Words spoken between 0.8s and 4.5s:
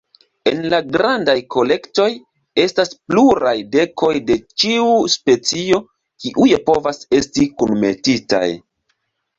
grandaj kolektoj, estas pluraj dekoj de